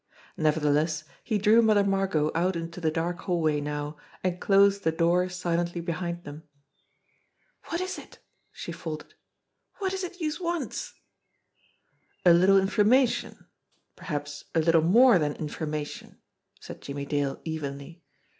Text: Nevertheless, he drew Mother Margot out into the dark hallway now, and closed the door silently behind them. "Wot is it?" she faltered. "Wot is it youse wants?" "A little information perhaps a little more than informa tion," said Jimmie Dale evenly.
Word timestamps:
Nevertheless, 0.35 1.03
he 1.23 1.37
drew 1.37 1.61
Mother 1.61 1.83
Margot 1.83 2.31
out 2.33 2.55
into 2.55 2.81
the 2.81 2.89
dark 2.89 3.19
hallway 3.19 3.61
now, 3.61 3.97
and 4.23 4.41
closed 4.41 4.83
the 4.83 4.91
door 4.91 5.29
silently 5.29 5.79
behind 5.79 6.23
them. 6.23 6.41
"Wot 7.71 7.79
is 7.81 7.99
it?" 7.99 8.17
she 8.51 8.71
faltered. 8.71 9.13
"Wot 9.79 9.93
is 9.93 10.03
it 10.03 10.19
youse 10.19 10.39
wants?" 10.39 10.95
"A 12.25 12.33
little 12.33 12.57
information 12.57 13.45
perhaps 13.95 14.45
a 14.55 14.59
little 14.59 14.81
more 14.81 15.19
than 15.19 15.35
informa 15.35 15.85
tion," 15.85 16.17
said 16.59 16.81
Jimmie 16.81 17.05
Dale 17.05 17.39
evenly. 17.43 18.01